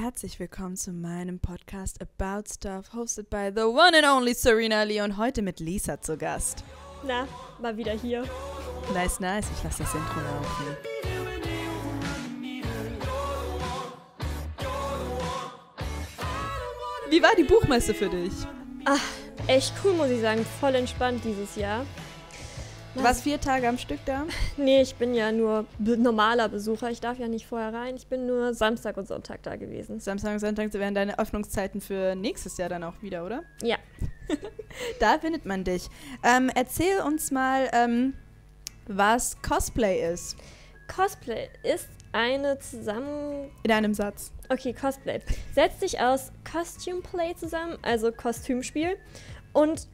[0.00, 5.00] herzlich willkommen zu meinem Podcast About Stuff, hosted by the one and only Serena Lee
[5.00, 6.62] und heute mit Lisa zu Gast.
[7.04, 7.26] Na,
[7.60, 8.22] mal wieder hier.
[8.94, 10.76] Nice, nice, ich lasse das Intro laufen.
[17.10, 18.32] Wie war die Buchmesse für dich?
[18.84, 19.02] Ach,
[19.48, 20.46] echt cool, muss ich sagen.
[20.60, 21.84] Voll entspannt dieses Jahr.
[22.98, 24.26] Du warst vier Tage am Stück da?
[24.56, 26.90] Nee, ich bin ja nur normaler Besucher.
[26.90, 27.94] Ich darf ja nicht vorher rein.
[27.94, 30.00] Ich bin nur Samstag und Sonntag da gewesen.
[30.00, 33.44] Samstag und Sonntag wären deine Öffnungszeiten für nächstes Jahr dann auch wieder, oder?
[33.62, 33.76] Ja.
[35.00, 35.88] da findet man dich.
[36.24, 38.14] Ähm, erzähl uns mal, ähm,
[38.88, 40.36] was Cosplay ist.
[40.88, 43.52] Cosplay ist eine zusammen...
[43.62, 44.32] In einem Satz.
[44.48, 45.20] Okay, Cosplay.
[45.54, 48.96] Setzt sich aus Costume Play zusammen, also Kostümspiel.
[49.52, 49.86] Und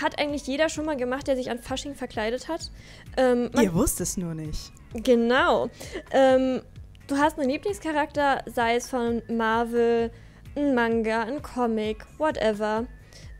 [0.00, 2.70] hat eigentlich jeder schon mal gemacht, der sich an Fasching verkleidet hat.
[3.16, 4.72] Ähm, Ihr wusst es nur nicht.
[4.94, 5.68] Genau.
[6.12, 6.62] Ähm,
[7.06, 10.10] du hast einen Lieblingscharakter, sei es von Marvel,
[10.56, 12.86] ein Manga, ein Comic, whatever.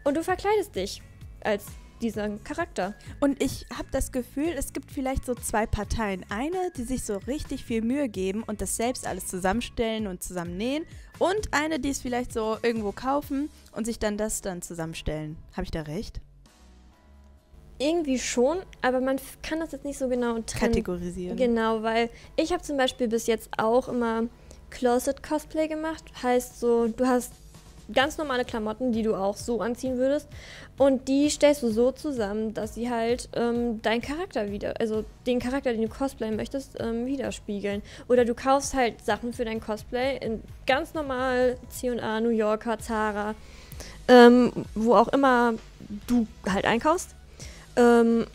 [0.04, 1.02] Und du verkleidest dich
[1.42, 1.66] als
[2.00, 2.94] dieser Charakter.
[3.20, 6.24] Und ich habe das Gefühl, es gibt vielleicht so zwei Parteien.
[6.30, 10.86] Eine, die sich so richtig viel Mühe geben und das selbst alles zusammenstellen und zusammennähen.
[11.18, 15.36] Und eine, die es vielleicht so irgendwo kaufen und sich dann das dann zusammenstellen.
[15.52, 16.20] Habe ich da recht?
[17.80, 20.72] Irgendwie schon, aber man kann das jetzt nicht so genau trennen.
[20.72, 21.36] Kategorisieren.
[21.36, 24.24] Genau, weil ich habe zum Beispiel bis jetzt auch immer
[24.70, 26.04] Closet Cosplay gemacht.
[26.22, 27.32] Heißt so, du hast
[27.92, 30.28] ganz normale Klamotten, die du auch so anziehen würdest.
[30.78, 35.38] Und die stellst du so zusammen, dass sie halt ähm, deinen Charakter wieder, also den
[35.38, 37.82] Charakter, den du cosplayen möchtest, ähm, widerspiegeln.
[38.08, 43.34] Oder du kaufst halt Sachen für dein Cosplay in ganz normal C&A, New Yorker, Zara,
[44.08, 45.54] ähm, wo auch immer
[46.06, 47.14] du halt einkaufst.
[47.76, 48.26] Ähm,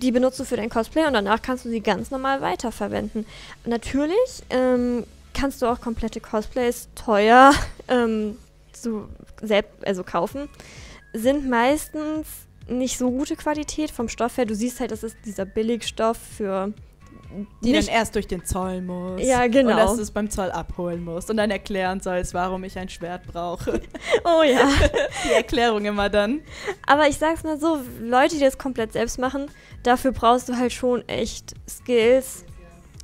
[0.00, 3.26] die benutzt du für dein Cosplay und danach kannst du sie ganz normal weiterverwenden.
[3.64, 7.52] Natürlich ähm, kannst du auch komplette Cosplays teuer
[7.88, 8.36] ähm,
[8.72, 9.08] zu
[9.42, 10.48] selbst, also kaufen.
[11.12, 12.26] Sind meistens
[12.68, 14.44] nicht so gute Qualität vom Stoff her.
[14.44, 16.72] Du siehst halt, das ist dieser Billigstoff für
[17.62, 19.22] die dann erst durch den Zoll muss.
[19.22, 19.70] Ja, genau.
[19.70, 22.88] Und dass du es beim Zoll abholen musst und dann erklären sollst, warum ich ein
[22.88, 23.80] Schwert brauche.
[24.24, 24.68] Oh ja.
[25.28, 26.40] Die Erklärung immer dann.
[26.86, 29.50] Aber ich sag's mal so, Leute, die das komplett selbst machen,
[29.82, 32.44] dafür brauchst du halt schon echt Skills.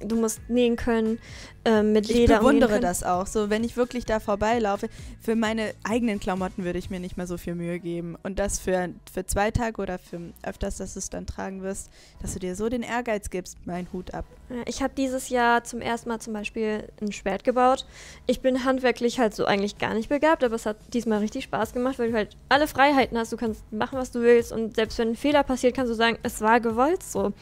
[0.01, 1.19] Du musst nähen können,
[1.65, 3.27] ähm, mit Leder Ich bewundere das auch.
[3.27, 4.89] So, wenn ich wirklich da vorbeilaufe,
[5.21, 8.17] für meine eigenen Klamotten würde ich mir nicht mehr so viel Mühe geben.
[8.23, 11.91] Und das für, für zwei Tage oder für öfters, dass du es dann tragen wirst,
[12.21, 14.25] dass du dir so den Ehrgeiz gibst, mein Hut ab.
[14.67, 17.87] Ich habe dieses Jahr zum ersten Mal zum Beispiel ein Schwert gebaut.
[18.27, 21.73] Ich bin handwerklich halt so eigentlich gar nicht begabt, aber es hat diesmal richtig Spaß
[21.73, 23.33] gemacht, weil du halt alle Freiheiten hast.
[23.33, 24.53] Du kannst machen, was du willst.
[24.53, 27.33] Und selbst wenn ein Fehler passiert, kannst du sagen, es war gewollt so.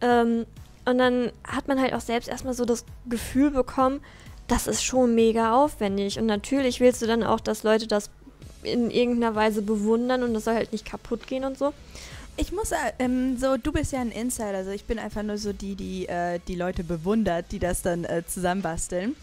[0.00, 0.46] Ähm,
[0.86, 4.00] und dann hat man halt auch selbst erstmal so das Gefühl bekommen,
[4.46, 6.18] das ist schon mega aufwendig.
[6.18, 8.08] Und natürlich willst du dann auch, dass Leute das
[8.62, 11.72] in irgendeiner Weise bewundern und das soll halt nicht kaputt gehen und so.
[12.36, 15.38] Ich muss äh, ähm, so, du bist ja ein Insider, also ich bin einfach nur
[15.38, 19.16] so die, die äh, die Leute bewundert, die das dann äh, zusammenbasteln.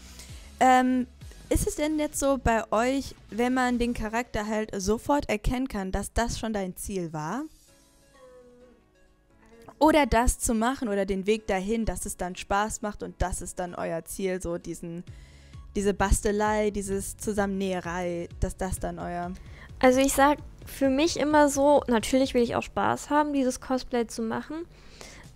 [0.60, 1.06] Ähm,
[1.48, 5.92] ist es denn jetzt so bei euch, wenn man den Charakter halt sofort erkennen kann,
[5.92, 7.44] dass das schon dein Ziel war?
[9.84, 13.42] Oder das zu machen oder den Weg dahin, dass es dann Spaß macht und das
[13.42, 15.04] ist dann euer Ziel, so diesen,
[15.76, 19.32] diese Bastelei, dieses Zusammennäherei, dass das dann euer.
[19.80, 24.06] Also ich sag für mich immer so, natürlich will ich auch Spaß haben, dieses Cosplay
[24.06, 24.64] zu machen.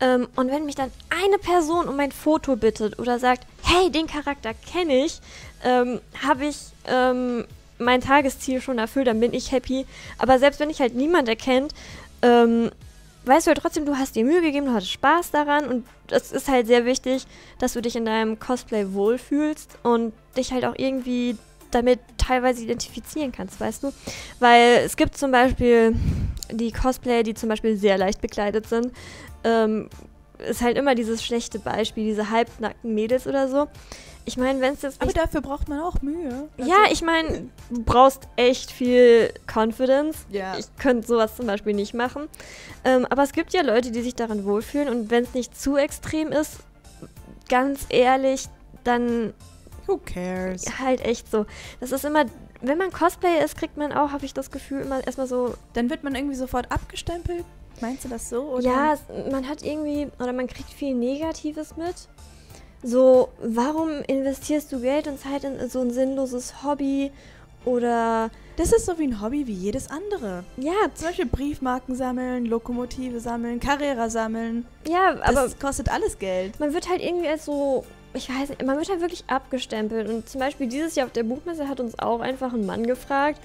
[0.00, 4.06] Ähm, und wenn mich dann eine Person um ein Foto bittet oder sagt, hey, den
[4.06, 5.20] Charakter kenne ich,
[5.62, 6.56] ähm, habe ich
[6.86, 7.44] ähm,
[7.76, 9.84] mein Tagesziel schon erfüllt, dann bin ich happy.
[10.16, 11.74] Aber selbst wenn ich halt niemand erkennt,
[12.22, 12.70] ähm,
[13.28, 16.32] weißt du ja trotzdem, du hast dir Mühe gegeben, du hattest Spaß daran und es
[16.32, 17.26] ist halt sehr wichtig,
[17.58, 21.36] dass du dich in deinem Cosplay wohlfühlst und dich halt auch irgendwie
[21.70, 23.92] damit teilweise identifizieren kannst, weißt du?
[24.40, 25.94] Weil es gibt zum Beispiel
[26.50, 28.92] die Cosplayer, die zum Beispiel sehr leicht bekleidet sind.
[29.44, 29.90] Ähm,
[30.38, 33.68] ist halt immer dieses schlechte Beispiel, diese halbnackten Mädels oder so.
[34.28, 35.00] Ich meine, wenn es jetzt.
[35.00, 36.48] Aber dafür braucht man auch Mühe.
[36.58, 40.26] Also ja, ich meine, du brauchst echt viel Confidence.
[40.28, 40.58] Ja.
[40.58, 42.28] Ich könnte sowas zum Beispiel nicht machen.
[42.84, 45.76] Ähm, aber es gibt ja Leute, die sich daran wohlfühlen und wenn es nicht zu
[45.76, 46.58] extrem ist,
[47.48, 48.48] ganz ehrlich,
[48.84, 49.32] dann.
[49.86, 50.78] Who cares?
[50.78, 51.46] Halt echt so.
[51.80, 52.26] Das ist immer.
[52.60, 55.54] Wenn man Cosplayer ist, kriegt man auch, habe ich das Gefühl, immer erstmal so.
[55.72, 57.46] Dann wird man irgendwie sofort abgestempelt.
[57.80, 58.42] Meinst du das so?
[58.42, 58.62] Oder?
[58.62, 58.98] Ja,
[59.30, 61.94] man hat irgendwie, oder man kriegt viel Negatives mit.
[62.82, 67.10] So, warum investierst du Geld und Zeit in so ein sinnloses Hobby?
[67.64, 68.30] Oder.
[68.56, 70.44] Das ist so wie ein Hobby wie jedes andere.
[70.56, 70.72] Ja.
[70.94, 74.66] Zum Beispiel Briefmarken sammeln, Lokomotive sammeln, Carrera sammeln.
[74.86, 75.42] Ja, aber.
[75.42, 76.58] Das kostet alles Geld.
[76.60, 77.84] Man wird halt irgendwie als so
[78.14, 80.08] ich weiß nicht, man wird halt wirklich abgestempelt.
[80.08, 83.40] Und zum Beispiel dieses Jahr auf der Buchmesse hat uns auch einfach ein Mann gefragt,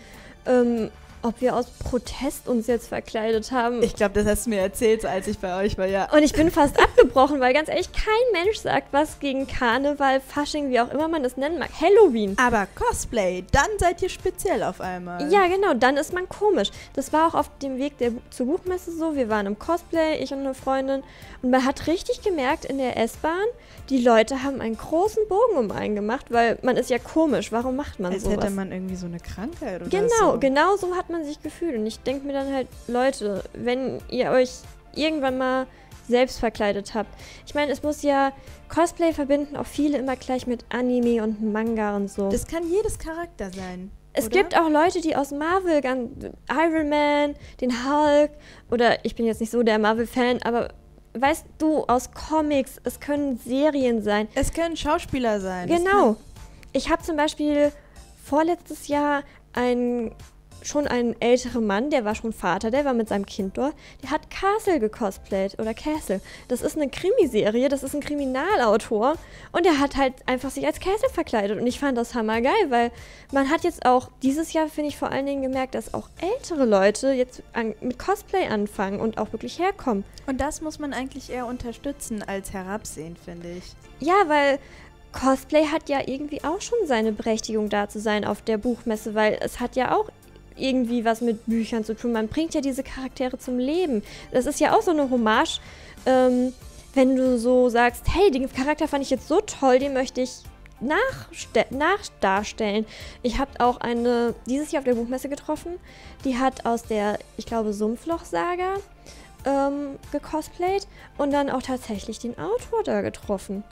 [0.45, 0.89] ähm,
[1.24, 3.81] ob wir aus Protest uns jetzt verkleidet haben.
[3.81, 6.12] Ich glaube, das hast du mir erzählt, als ich bei euch war, ja.
[6.14, 10.70] Und ich bin fast abgebrochen, weil ganz ehrlich, kein Mensch sagt was gegen Karneval, Fasching,
[10.70, 11.70] wie auch immer man das nennen mag.
[11.80, 12.36] Halloween.
[12.40, 15.31] Aber Cosplay, dann seid ihr speziell auf einmal.
[15.31, 16.70] Ja, genau, dann ist man komisch.
[16.94, 19.16] Das war auch auf dem Weg der, zur Buchmesse so.
[19.16, 21.04] Wir waren im Cosplay, ich und eine Freundin.
[21.42, 23.34] Und man hat richtig gemerkt in der S-Bahn,
[23.90, 27.52] die Leute haben einen großen Bogen um einen gemacht, weil man ist ja komisch.
[27.52, 28.38] Warum macht man Als sowas?
[28.38, 30.40] hätte man irgendwie so eine Krankheit oder Genau, so.
[30.40, 31.75] genau so hat man sich gefühlt.
[31.75, 34.51] Und ich denke mir dann halt, Leute, wenn ihr euch
[34.95, 35.68] irgendwann mal
[36.07, 37.10] selbst verkleidet habt.
[37.45, 38.31] Ich meine, es muss ja
[38.69, 42.30] Cosplay verbinden auch viele immer gleich mit Anime und Manga und so.
[42.30, 43.92] Das kann jedes Charakter sein.
[44.13, 44.38] es oder?
[44.38, 48.31] gibt auch Leute, die aus Marvel, Iron Man, den Hulk,
[48.71, 50.69] oder ich bin jetzt nicht so der Marvel-Fan, aber
[51.13, 54.27] weißt du, aus Comics, es können Serien sein.
[54.36, 55.68] Es können Schauspieler sein.
[55.68, 56.18] Genau.
[56.74, 57.71] Ich habe zum Beispiel
[58.24, 59.24] vorletztes Jahr
[59.54, 60.15] einen
[60.63, 64.12] schon einen älteren Mann, der war schon Vater, der war mit seinem Kind dort, der
[64.12, 66.21] hat Castle gecosplayt oder Castle.
[66.48, 69.15] Das ist eine Krimiserie, das ist ein Kriminalautor
[69.51, 72.92] und der hat halt einfach sich als Castle verkleidet und ich fand das hammergeil, weil
[73.31, 76.65] man hat jetzt auch dieses Jahr, finde ich, vor allen Dingen gemerkt, dass auch ältere
[76.65, 80.04] Leute jetzt an, mit Cosplay anfangen und auch wirklich herkommen.
[80.27, 83.74] Und das muss man eigentlich eher unterstützen als herabsehen, finde ich.
[84.00, 84.60] Ja, weil
[85.13, 89.38] Cosplay hat ja irgendwie auch schon seine Berechtigung da zu sein auf der Buchmesse, weil
[89.42, 90.10] es hat ja auch
[90.57, 92.11] irgendwie was mit Büchern zu tun.
[92.11, 94.03] Man bringt ja diese Charaktere zum Leben.
[94.31, 95.59] Das ist ja auch so eine Hommage,
[96.05, 96.53] ähm,
[96.94, 100.44] wenn du so sagst, hey, den Charakter fand ich jetzt so toll, den möchte ich
[101.69, 102.85] nachdarstellen.
[103.21, 105.79] Ich habe auch eine dieses Jahr auf der Buchmesse getroffen,
[106.25, 108.75] die hat aus der, ich glaube, Sumpfloch-Saga
[109.45, 113.63] ähm, gecosplayt und dann auch tatsächlich den Autor da getroffen.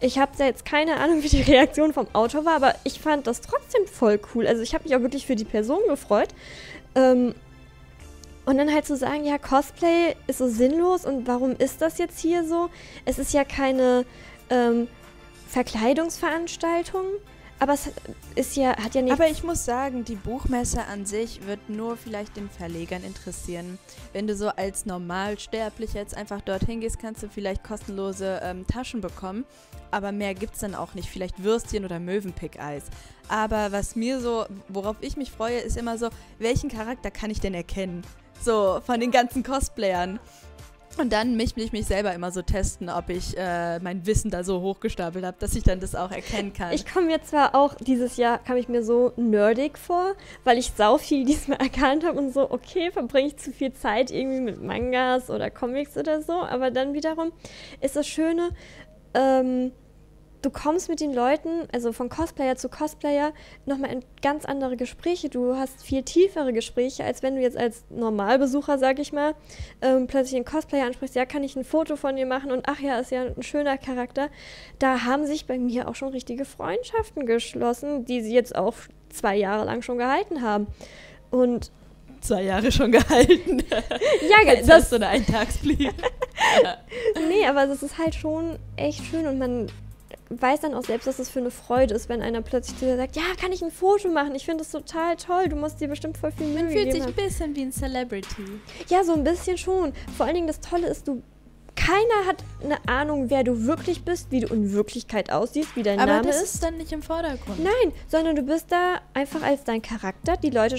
[0.00, 3.40] Ich habe jetzt keine Ahnung, wie die Reaktion vom Autor war, aber ich fand das
[3.40, 4.46] trotzdem voll cool.
[4.46, 6.28] Also ich habe mich auch wirklich für die Person gefreut.
[6.94, 7.34] Ähm,
[8.44, 12.20] und dann halt zu sagen, ja, Cosplay ist so sinnlos und warum ist das jetzt
[12.20, 12.70] hier so?
[13.04, 14.04] Es ist ja keine
[14.50, 14.86] ähm,
[15.48, 17.06] Verkleidungsveranstaltung,
[17.58, 17.90] aber es
[18.34, 19.18] ist ja, hat ja nichts.
[19.18, 23.78] Aber ich muss sagen, die Buchmesse an sich wird nur vielleicht den Verlegern interessieren.
[24.12, 29.00] Wenn du so als Normalsterblicher jetzt einfach dorthin gehst, kannst du vielleicht kostenlose ähm, Taschen
[29.00, 29.46] bekommen.
[29.90, 31.08] Aber mehr gibt's dann auch nicht.
[31.08, 32.84] Vielleicht Würstchen oder Möwenpick-Eis.
[33.28, 37.40] Aber was mir so, worauf ich mich freue, ist immer so, welchen Charakter kann ich
[37.40, 38.02] denn erkennen?
[38.42, 40.20] So, von den ganzen Cosplayern.
[40.98, 44.44] Und dann mich, mich, mich selber immer so testen, ob ich äh, mein Wissen da
[44.44, 46.72] so hochgestapelt habe, dass ich dann das auch erkennen kann.
[46.72, 50.14] Ich komme mir zwar auch dieses Jahr, kam ich mir so nerdig vor,
[50.44, 54.10] weil ich sau viel diesmal erkannt habe und so, okay, verbringe ich zu viel Zeit
[54.10, 57.32] irgendwie mit Mangas oder Comics oder so, aber dann wiederum
[57.80, 58.50] ist das Schöne,
[59.14, 59.72] ähm,
[60.46, 63.32] du kommst mit den Leuten, also von Cosplayer zu Cosplayer,
[63.64, 65.28] nochmal in ganz andere Gespräche.
[65.28, 69.34] Du hast viel tiefere Gespräche, als wenn du jetzt als Normalbesucher, sag ich mal,
[69.82, 72.78] ähm, plötzlich einen Cosplayer ansprichst, ja, kann ich ein Foto von dir machen und ach
[72.78, 74.28] ja, ist ja ein schöner Charakter.
[74.78, 78.74] Da haben sich bei mir auch schon richtige Freundschaften geschlossen, die sie jetzt auch
[79.08, 80.68] zwei Jahre lang schon gehalten haben.
[81.32, 81.72] Und
[82.20, 83.64] zwei Jahre schon gehalten.
[83.70, 85.90] ja, Jetzt das, hast du eine Eintagsfliege.
[87.28, 89.68] Nee, aber es ist halt schon echt schön und man
[90.28, 92.96] weiß dann auch selbst, dass es für eine Freude ist, wenn einer plötzlich zu dir
[92.96, 94.34] sagt, ja, kann ich ein Foto machen?
[94.34, 95.48] Ich finde das total toll.
[95.48, 97.14] Du musst dir bestimmt voll viel Mühe Man fühlt sich ein haben.
[97.14, 98.44] bisschen wie ein Celebrity.
[98.88, 99.92] Ja, so ein bisschen schon.
[100.16, 101.22] Vor allen Dingen das Tolle ist, du
[101.76, 106.00] keiner hat eine Ahnung, wer du wirklich bist, wie du in Wirklichkeit aussiehst, wie dein
[106.00, 106.54] Aber Name das ist.
[106.54, 107.62] ist dann nicht im Vordergrund.
[107.62, 110.36] Nein, sondern du bist da einfach als dein Charakter.
[110.38, 110.76] Die Leute,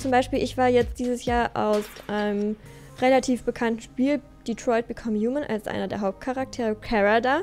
[0.00, 2.56] zum Beispiel, ich war jetzt dieses Jahr aus einem
[3.00, 7.42] relativ bekannten Spiel, Detroit Become Human, als einer der Hauptcharaktere, Kara, da.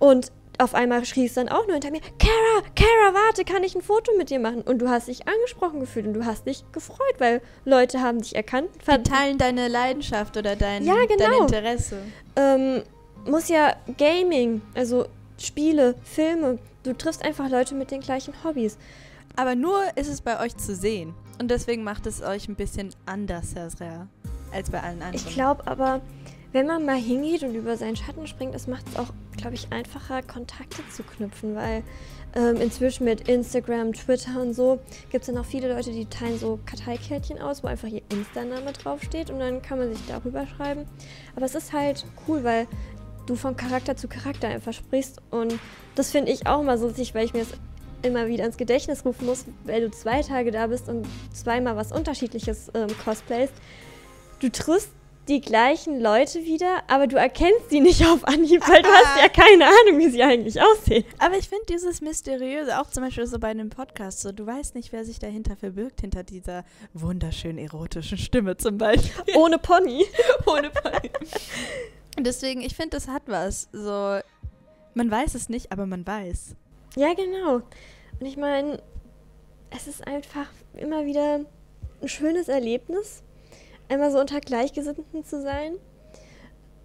[0.00, 3.74] Und auf einmal schrie es dann auch nur hinter mir, Kara, Kara, warte, kann ich
[3.74, 4.62] ein Foto mit dir machen?
[4.62, 8.36] Und du hast dich angesprochen gefühlt und du hast dich gefreut, weil Leute haben dich
[8.36, 8.68] erkannt.
[8.86, 11.42] Die teilen deine Leidenschaft oder dein, Ja, dein genau.
[11.42, 11.98] Interesse.
[12.36, 12.82] ähm,
[13.26, 15.06] muss ja Gaming, also
[15.38, 18.76] Spiele, Filme, du triffst einfach Leute mit den gleichen Hobbys.
[19.36, 21.14] Aber nur ist es bei euch zu sehen.
[21.40, 24.08] Und deswegen macht es euch ein bisschen anders Herr,
[24.52, 25.14] als bei allen anderen.
[25.14, 26.00] Ich glaube aber,
[26.52, 29.70] wenn man mal hingeht und über seinen Schatten springt, das macht es auch, glaube ich,
[29.70, 31.82] einfacher, Kontakte zu knüpfen, weil
[32.34, 34.80] ähm, inzwischen mit Instagram, Twitter und so
[35.10, 38.72] gibt es dann auch viele Leute, die teilen so Karteikärtchen aus, wo einfach ihr Insta-Name
[38.72, 40.86] draufsteht und dann kann man sich darüber schreiben.
[41.36, 42.66] Aber es ist halt cool, weil
[43.26, 45.58] du von Charakter zu Charakter einfach sprichst und
[45.94, 47.52] das finde ich auch mal so witzig, weil ich mir das
[48.02, 51.92] immer wieder ins Gedächtnis rufen muss, weil du zwei Tage da bist und zweimal was
[51.92, 53.52] Unterschiedliches ähm, cosplayst.
[54.40, 54.90] Du triffst
[55.28, 59.28] die gleichen Leute wieder, aber du erkennst sie nicht auf Anhieb, weil du hast ja
[59.28, 61.04] keine Ahnung, wie sie eigentlich aussehen.
[61.18, 64.74] Aber ich finde dieses Mysteriöse, auch zum Beispiel so bei einem Podcast, so du weißt
[64.74, 69.36] nicht, wer sich dahinter verbirgt, hinter dieser wunderschön erotischen Stimme zum Beispiel.
[69.36, 70.04] Ohne Pony.
[70.46, 71.10] Ohne Pony.
[72.18, 73.68] Deswegen, ich finde, das hat was.
[73.72, 74.18] So,
[74.94, 76.56] man weiß es nicht, aber man weiß.
[76.96, 77.62] Ja, genau.
[78.18, 78.82] Und ich meine,
[79.70, 81.40] es ist einfach immer wieder
[82.02, 83.22] ein schönes Erlebnis,
[83.90, 85.74] einmal so unter Gleichgesinnten zu sein.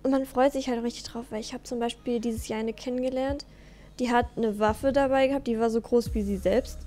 [0.04, 2.74] Und man freut sich halt richtig drauf, weil ich habe zum Beispiel dieses Jahr eine
[2.74, 3.46] kennengelernt,
[4.00, 6.80] die hat eine Waffe dabei gehabt, die war so groß wie sie selbst.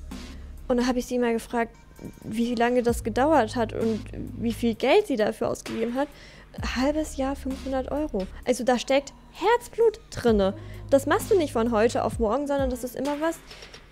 [0.69, 1.75] Und da habe ich sie mal gefragt,
[2.23, 4.01] wie lange das gedauert hat und
[4.39, 6.09] wie viel Geld sie dafür ausgegeben hat.
[6.77, 8.27] halbes Jahr 500 Euro.
[8.45, 10.55] Also da steckt Herzblut drinne.
[10.91, 13.39] Das machst du nicht von heute auf morgen, sondern das ist immer was,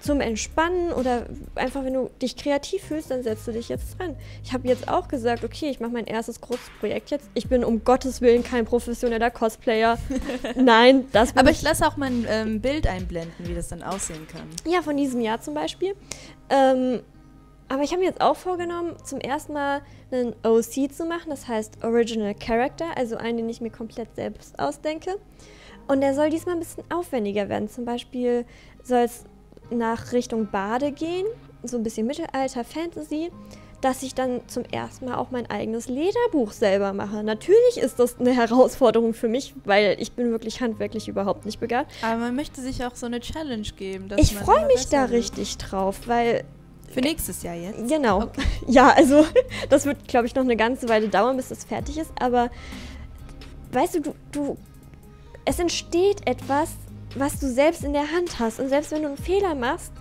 [0.07, 4.17] zum Entspannen oder einfach, wenn du dich kreativ fühlst, dann setzt du dich jetzt dran.
[4.45, 7.29] Ich habe jetzt auch gesagt, okay, ich mache mein erstes großes Projekt jetzt.
[7.35, 9.99] Ich bin um Gottes Willen kein professioneller Cosplayer.
[10.55, 13.83] Nein, das bin Aber ich lasse auch mal ein ähm, Bild einblenden, wie das dann
[13.83, 14.49] aussehen kann.
[14.65, 15.95] Ja, von diesem Jahr zum Beispiel.
[16.49, 17.01] Ähm,
[17.69, 19.83] aber ich habe mir jetzt auch vorgenommen, zum ersten Mal
[20.13, 24.57] einen OC zu machen, das heißt Original Character, also einen, den ich mir komplett selbst
[24.59, 25.17] ausdenke.
[25.89, 27.69] Und der soll diesmal ein bisschen aufwendiger werden.
[27.69, 28.45] Zum Beispiel
[28.83, 29.25] soll es
[29.71, 31.27] nach Richtung Bade gehen,
[31.63, 33.31] so ein bisschen Mittelalter, Fantasy,
[33.81, 37.23] dass ich dann zum ersten Mal auch mein eigenes Lederbuch selber mache.
[37.23, 41.93] Natürlich ist das eine Herausforderung für mich, weil ich bin wirklich handwerklich überhaupt nicht begabt.
[42.03, 44.09] Aber man möchte sich auch so eine Challenge geben.
[44.17, 46.45] ich freue mich da richtig drauf, weil
[46.93, 47.89] für nächstes Jahr jetzt?
[47.89, 48.23] Genau.
[48.23, 48.43] Okay.
[48.69, 49.25] Ja, also
[49.69, 52.11] das wird, glaube ich, noch eine ganze Weile dauern, bis das fertig ist.
[52.21, 52.51] Aber
[53.73, 54.57] weißt du, du, du,
[55.45, 56.71] es entsteht etwas,
[57.15, 58.61] was du selbst in der Hand hast.
[58.61, 59.93] Und selbst wenn du einen Fehler machst,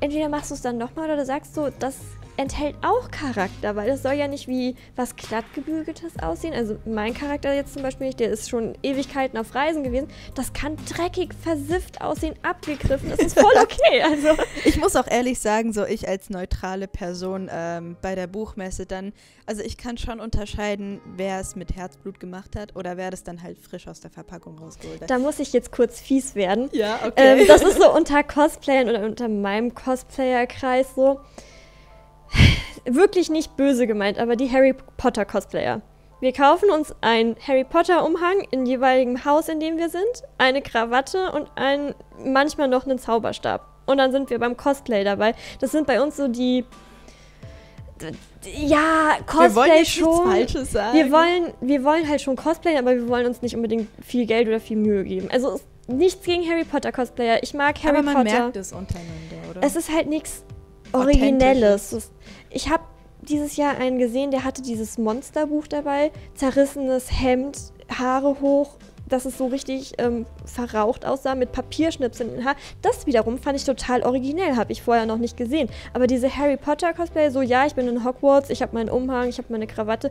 [0.00, 1.96] entweder machst du es dann nochmal oder du sagst so, das
[2.36, 6.54] enthält auch Charakter, weil das soll ja nicht wie was glattgebügeltes aussehen.
[6.54, 10.08] Also mein Charakter jetzt zum Beispiel nicht, der ist schon Ewigkeiten auf Reisen gewesen.
[10.34, 13.10] Das kann dreckig, versifft aussehen, abgegriffen.
[13.10, 14.02] Das ist voll okay.
[14.02, 14.28] Also
[14.64, 19.12] ich muss auch ehrlich sagen, so ich als neutrale Person ähm, bei der Buchmesse dann,
[19.46, 23.42] also ich kann schon unterscheiden, wer es mit Herzblut gemacht hat oder wer das dann
[23.42, 25.10] halt frisch aus der Verpackung rausgeholt hat.
[25.10, 26.68] Da muss ich jetzt kurz fies werden.
[26.72, 27.40] Ja, okay.
[27.42, 31.20] Ähm, das ist so unter Cosplayern oder unter meinem Cosplayer-Kreis so
[32.84, 35.80] wirklich nicht böse gemeint, aber die Harry Potter Cosplayer.
[36.20, 40.02] Wir kaufen uns einen Harry Potter Umhang in jeweiligen Haus, in dem wir sind,
[40.38, 43.66] eine Krawatte und ein, manchmal noch einen Zauberstab.
[43.86, 45.34] Und dann sind wir beim Cosplay dabei.
[45.60, 46.64] Das sind bei uns so die
[48.44, 50.30] ja, Cosplay wir wollen schon.
[50.30, 50.96] Falsches sagen.
[50.96, 54.48] Wir wollen, wir wollen halt schon Cosplay, aber wir wollen uns nicht unbedingt viel Geld
[54.48, 55.28] oder viel Mühe geben.
[55.30, 57.42] Also nichts gegen Harry Potter Cosplayer.
[57.42, 58.38] Ich mag Harry aber man Potter.
[58.40, 59.62] merkt es untereinander, oder?
[59.62, 60.44] Es ist halt nichts
[60.94, 62.10] Originelles.
[62.50, 62.84] Ich habe
[63.22, 67.58] dieses Jahr einen gesehen, der hatte dieses Monsterbuch dabei, zerrissenes Hemd,
[67.88, 68.76] Haare hoch,
[69.08, 72.56] dass es so richtig ähm, verraucht aussah mit Papierschnipseln in den Haar.
[72.82, 75.68] Das wiederum fand ich total originell, habe ich vorher noch nicht gesehen.
[75.92, 79.28] Aber diese Harry Potter Cosplay, so ja, ich bin in Hogwarts, ich habe meinen Umhang,
[79.28, 80.10] ich habe meine Krawatte.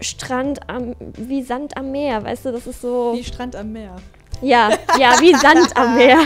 [0.00, 3.14] Strand am, wie Sand am Meer, weißt du, das ist so.
[3.16, 3.96] Wie Strand am Meer.
[4.44, 6.18] Ja, ja, wie Sand am Meer.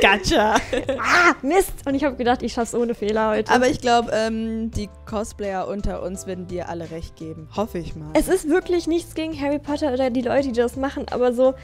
[0.00, 0.54] Gotcha.
[0.98, 1.72] ah, Mist.
[1.86, 3.52] Und ich habe gedacht, ich schaff's ohne Fehler heute.
[3.52, 7.48] Aber ich glaube, ähm, die Cosplayer unter uns werden dir alle recht geben.
[7.56, 8.10] Hoffe ich mal.
[8.14, 11.54] Es ist wirklich nichts gegen Harry Potter oder die Leute, die das machen, aber so,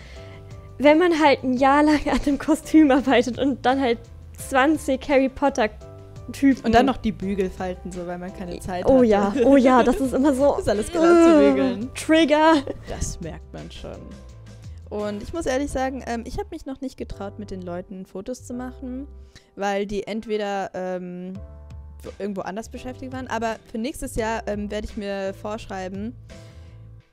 [0.79, 3.99] wenn man halt ein Jahr lang an einem Kostüm arbeitet und dann halt
[4.49, 5.71] 20 Harry Potter
[6.33, 6.67] Typen.
[6.67, 8.99] Und dann noch die Bügelfalten, so weil man keine Zeit oh hat.
[8.99, 10.51] Oh ja, oh ja, das ist immer so.
[10.51, 11.91] das ist alles gerade zu bügeln.
[11.95, 12.63] Trigger.
[12.87, 13.97] Das merkt man schon.
[14.91, 18.07] Und ich muss ehrlich sagen, ähm, ich habe mich noch nicht getraut, mit den Leuten
[18.07, 19.07] Fotos zu machen,
[19.57, 21.35] weil die entweder ähm,
[22.19, 23.29] irgendwo anders beschäftigt waren.
[23.29, 26.15] Aber für nächstes Jahr ähm, werde ich mir vorschreiben,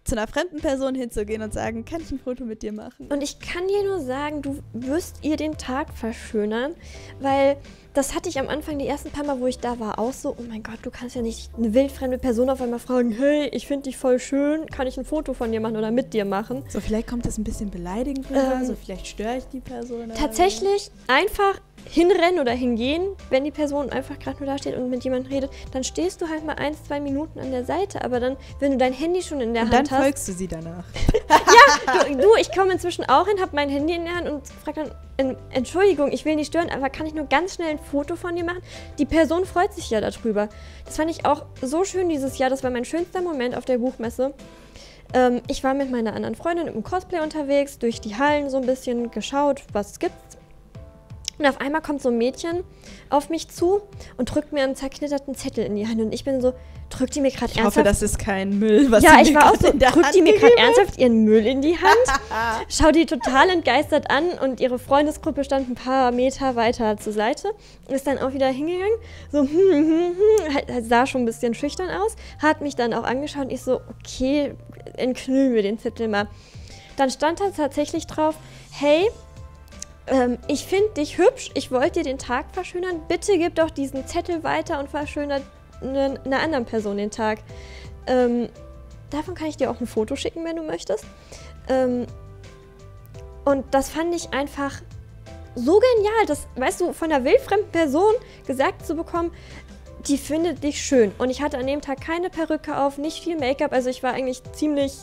[0.05, 3.07] zu einer fremden Person hinzugehen und sagen, kann ich ein Foto mit dir machen?
[3.07, 6.75] Und ich kann dir nur sagen, du wirst ihr den Tag verschönern,
[7.19, 7.57] weil
[7.95, 10.35] das hatte ich am Anfang die ersten paar Mal, wo ich da war, auch so,
[10.37, 13.67] oh mein Gott, du kannst ja nicht eine wildfremde Person auf einmal fragen, hey, ich
[13.67, 16.63] finde dich voll schön, kann ich ein Foto von dir machen oder mit dir machen?
[16.67, 20.11] So, vielleicht kommt das ein bisschen beleidigend rüber, ähm, so vielleicht störe ich die Person.
[20.13, 25.03] Tatsächlich einfach hinrennen oder hingehen, wenn die Person einfach gerade nur da steht und mit
[25.03, 28.03] jemandem redet, dann stehst du halt mal ein, zwei Minuten an der Seite.
[28.03, 29.99] Aber dann, wenn du dein Handy schon in der und Hand hast.
[29.99, 30.85] Dann folgst du sie danach.
[31.29, 34.47] ja, du, du ich komme inzwischen auch hin, habe mein Handy in der Hand und
[34.47, 38.15] frage dann, Entschuldigung, ich will nicht stören, aber kann ich nur ganz schnell ein Foto
[38.15, 38.61] von dir machen?
[38.99, 40.49] Die Person freut sich ja darüber.
[40.85, 42.49] Das fand ich auch so schön dieses Jahr.
[42.49, 44.33] Das war mein schönster Moment auf der Buchmesse.
[45.13, 48.65] Ähm, ich war mit meiner anderen Freundin im Cosplay unterwegs, durch die Hallen so ein
[48.65, 50.13] bisschen geschaut, was es gibt
[51.37, 52.63] Und auf einmal kommt so ein Mädchen
[53.09, 53.81] auf mich zu
[54.17, 55.99] und drückt mir einen zerknitterten Zettel in die Hand.
[56.01, 56.53] Und ich bin so,
[56.89, 57.57] drückt die mir gerade ernsthaft.
[57.57, 60.21] Ich hoffe, das ist kein Müll, was Ja, ich war auch so, drückt Hand die
[60.21, 62.65] mir gerade ernsthaft ihren Müll in die Hand.
[62.69, 67.49] Schau die total entgeistert an und ihre Freundesgruppe stand ein paar Meter weiter zur Seite.
[67.89, 68.97] Ist dann auch wieder hingegangen.
[69.31, 72.15] So, hm, hm, hm, halt, halt sah schon ein bisschen schüchtern aus.
[72.41, 74.53] Hat mich dann auch angeschaut und ich so, okay,
[74.95, 76.27] entknüllen wir den Zettel mal.
[76.97, 78.35] Dann stand da tatsächlich drauf,
[78.71, 79.09] hey,
[80.07, 83.01] ähm, ich finde dich hübsch, ich wollte dir den Tag verschönern.
[83.07, 85.43] Bitte gib doch diesen Zettel weiter und verschönert
[85.81, 87.39] ne- einer anderen Person den Tag.
[88.07, 88.49] Ähm,
[89.09, 91.05] davon kann ich dir auch ein Foto schicken, wenn du möchtest.
[91.69, 92.05] Ähm,
[93.45, 94.81] und das fand ich einfach
[95.55, 98.13] so genial, das, weißt du, von einer wildfremden Person
[98.45, 99.31] gesagt zu bekommen,
[100.07, 101.11] die findet dich schön.
[101.17, 104.13] Und ich hatte an dem Tag keine Perücke auf, nicht viel Make-up, also ich war
[104.13, 104.93] eigentlich ziemlich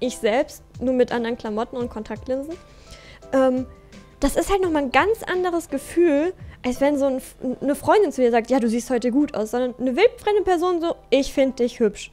[0.00, 2.54] ich selbst, nur mit anderen Klamotten und Kontaktlinsen.
[3.32, 3.66] Ähm,
[4.20, 6.34] das ist halt nochmal ein ganz anderes Gefühl,
[6.64, 7.22] als wenn so ein,
[7.60, 10.80] eine Freundin zu dir sagt, ja, du siehst heute gut aus, sondern eine wildfremde Person
[10.80, 12.10] so, ich finde dich hübsch.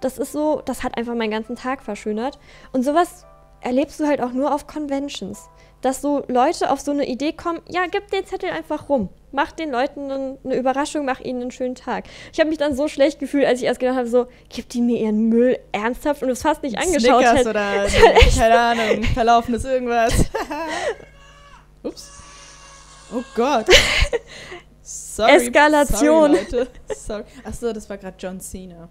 [0.00, 2.38] Das ist so, das hat einfach meinen ganzen Tag verschönert.
[2.72, 3.24] Und sowas
[3.60, 5.48] erlebst du halt auch nur auf Conventions.
[5.82, 9.08] Dass so Leute auf so eine Idee kommen, ja, gib den Zettel einfach rum.
[9.30, 12.04] Mach den Leuten eine Überraschung, mach ihnen einen schönen Tag.
[12.32, 14.80] Ich habe mich dann so schlecht gefühlt, als ich erst gedacht habe, so, gibt die
[14.80, 17.50] mir ihren Müll ernsthaft und es fast nicht angeschaut Snickers hätte.
[17.50, 17.86] oder
[18.36, 20.12] keine Ahnung, verlaufenes irgendwas.
[21.86, 22.10] Ups.
[23.12, 23.66] Oh Gott.
[24.82, 26.34] Sorry, Eskalation.
[26.34, 26.68] Sorry, Leute.
[26.94, 27.24] Sorry.
[27.44, 28.88] Achso, das war gerade John Cena.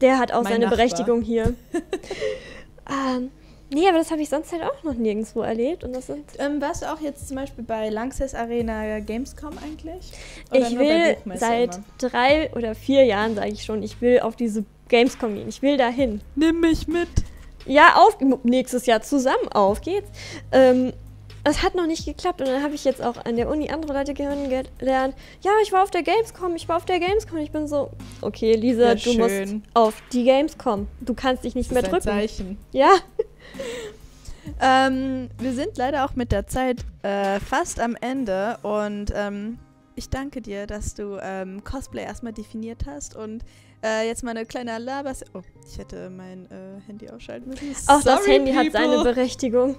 [0.00, 0.76] Der hat auch Mein seine Nachbar.
[0.76, 1.54] Berechtigung hier.
[2.88, 3.30] ähm,
[3.72, 5.84] nee, aber das habe ich sonst halt auch noch nirgendwo erlebt.
[5.84, 6.24] Und das sind.
[6.38, 10.12] Ähm, warst du auch jetzt zum Beispiel bei Lanxess Arena Gamescom eigentlich?
[10.50, 11.84] Oder ich will seit immer?
[11.98, 15.48] drei oder vier Jahren, sage ich schon, ich will auf diese Gamescom gehen.
[15.48, 16.20] Ich will dahin.
[16.36, 17.08] Nimm mich mit.
[17.66, 20.08] Ja, auf nächstes Jahr zusammen, auf geht's.
[20.52, 20.92] Ähm,
[21.50, 23.92] es hat noch nicht geklappt und dann habe ich jetzt auch an der Uni andere
[23.92, 25.14] Leute kennengelernt.
[25.40, 27.38] Ja, ich war auf der Gamescom, ich war auf der Gamescom.
[27.38, 27.90] Ich bin so,
[28.20, 30.86] okay, Lisa, Ja, du musst auf die Gamescom.
[31.00, 32.04] Du kannst dich nicht Das mehr ist ein drücken.
[32.08, 32.58] Zeichen.
[32.72, 32.90] Ja,
[34.60, 39.58] Ähm, wir sind leider auch mit der Zeit äh, fast am Ende und ähm,
[39.94, 43.44] ich danke dir, dass du ähm, Cosplay erstmal definiert hast und
[43.84, 45.22] äh, jetzt mal eine kleine Labers.
[45.34, 47.66] Oh, ich hätte mein äh, Handy ausschalten müssen.
[47.88, 49.04] auch das Sorry, Handy hat seine people.
[49.14, 49.76] Berechtigung.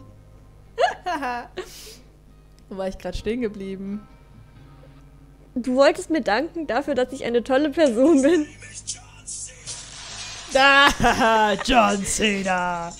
[2.69, 4.07] Wo war ich gerade stehen geblieben?
[5.55, 8.47] Du wolltest mir danken dafür, dass ich eine tolle Person bin.
[10.53, 12.93] Da, John Cena.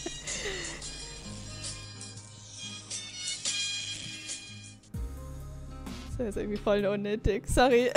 [6.17, 7.47] Das ist irgendwie voll unnötig.
[7.47, 7.91] Sorry.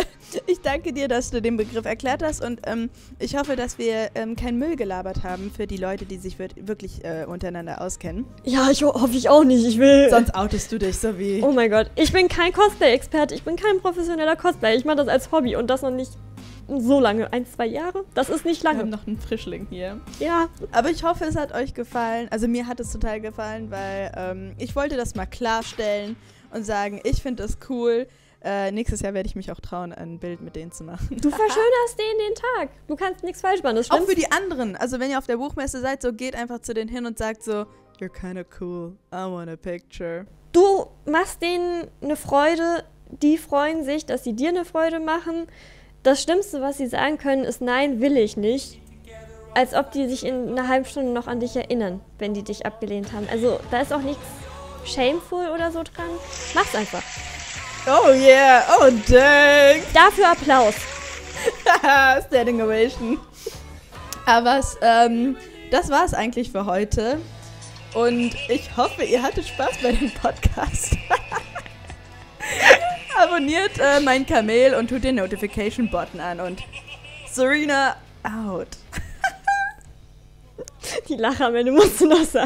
[0.47, 4.11] Ich danke dir, dass du den Begriff erklärt hast und ähm, ich hoffe, dass wir
[4.15, 8.25] ähm, keinen Müll gelabert haben für die Leute, die sich wir- wirklich äh, untereinander auskennen.
[8.45, 9.67] Ja, ich ho hoffe ich auch nicht.
[9.67, 10.07] Ich will.
[10.11, 11.43] Sonst outest du dich so wie.
[11.43, 14.77] Oh mein Gott, ich bin kein Cosplay-Experte, ich bin kein professioneller Cosplayer.
[14.77, 16.13] Ich mache das als Hobby und das noch nicht
[16.69, 17.33] so lange.
[17.33, 18.05] Ein, zwei Jahre?
[18.15, 18.91] Das ist nicht Wir haben lange.
[18.91, 20.01] noch einen Frischling hier.
[20.21, 22.29] Ja, Aber ich hoffe, es hat euch gefallen.
[22.31, 26.17] Also mir hat es total gefallen, weil ähm, ich wollte das mal klarstellen
[26.55, 28.07] und sagen, ich finde das cool.
[28.45, 31.17] Äh, nächstes Jahr werde ich mich auch trauen, ein Bild mit denen zu machen.
[31.21, 32.71] du verschönerst denen den Tag.
[32.89, 33.77] Du kannst nichts falsch machen.
[33.77, 34.09] Das Auch stimmt.
[34.11, 34.75] für die anderen.
[34.77, 37.45] Also wenn ihr auf der Buchmesse seid, so geht einfach zu denen hin und sagt
[37.45, 37.67] so,
[38.01, 38.97] you're kinda cool.
[39.13, 40.27] I want a picture.
[40.53, 45.47] Du machst denen eine Freude, die freuen sich, dass sie dir eine Freude machen.
[46.03, 48.81] Das Schlimmste, was sie sagen können, ist Nein, will ich nicht.
[49.55, 52.65] Als ob die sich in einer halben Stunde noch an dich erinnern, wenn die dich
[52.65, 53.29] abgelehnt haben.
[53.31, 54.25] Also da ist auch nichts
[54.87, 56.09] shameful oder so dran.
[56.55, 57.03] Mach's einfach.
[57.85, 59.83] Oh yeah, oh dang.
[59.93, 60.77] Dafür Applaus.
[62.29, 63.19] Standing Ovation.
[64.25, 65.37] Aber es, ähm,
[65.73, 67.21] das war's eigentlich für heute.
[67.95, 70.97] Und ich hoffe, ihr hattet Spaß bei dem Podcast.
[73.19, 76.39] Abonniert äh, mein Kamel und tut den Notification-Button an.
[76.39, 76.63] Und
[77.29, 78.69] Serena out.
[81.09, 82.39] Die Lache am Ende musst du noch sagen.